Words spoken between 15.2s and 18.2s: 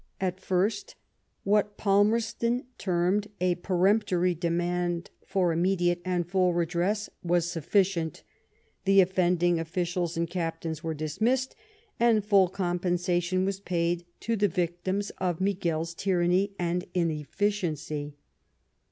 Miguel's tyranny and inefficiency.